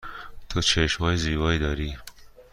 تو 0.49 0.61
چشم 0.61 0.99
های 1.03 1.17
زیبایی 1.17 1.59
داری. 1.59 1.97